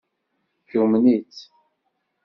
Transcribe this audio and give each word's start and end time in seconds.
Tumen-itt. 0.69 1.39